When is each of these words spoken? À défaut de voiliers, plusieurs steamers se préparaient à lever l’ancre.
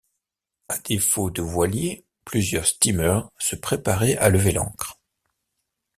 À 0.67 0.79
défaut 0.79 1.29
de 1.29 1.43
voiliers, 1.43 2.07
plusieurs 2.25 2.65
steamers 2.65 3.29
se 3.37 3.55
préparaient 3.55 4.17
à 4.17 4.29
lever 4.29 4.51
l’ancre. 4.51 4.99